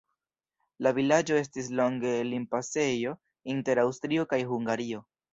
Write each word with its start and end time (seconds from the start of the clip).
La 0.85 0.91
vilaĝo 0.99 1.35
estis 1.41 1.67
longe 1.79 2.13
limpasejo 2.29 3.13
inter 3.55 3.81
Aŭstrio 3.83 4.25
kaj 4.33 4.41
Hungario. 4.53 5.03